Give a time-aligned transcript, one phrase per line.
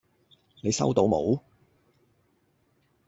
[0.63, 1.39] 你收到冇？